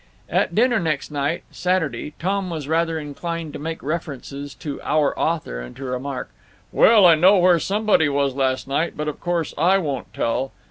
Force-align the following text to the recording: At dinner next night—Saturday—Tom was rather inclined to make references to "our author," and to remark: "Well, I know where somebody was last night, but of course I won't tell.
At 0.31 0.55
dinner 0.55 0.79
next 0.79 1.11
night—Saturday—Tom 1.11 2.49
was 2.49 2.67
rather 2.67 2.97
inclined 2.97 3.53
to 3.53 3.59
make 3.59 3.83
references 3.83 4.55
to 4.55 4.81
"our 4.81 5.13
author," 5.15 5.61
and 5.61 5.75
to 5.75 5.85
remark: 5.85 6.31
"Well, 6.71 7.05
I 7.05 7.13
know 7.13 7.37
where 7.37 7.59
somebody 7.59 8.09
was 8.09 8.33
last 8.33 8.67
night, 8.67 8.97
but 8.97 9.07
of 9.07 9.19
course 9.19 9.53
I 9.59 9.77
won't 9.77 10.11
tell. 10.11 10.53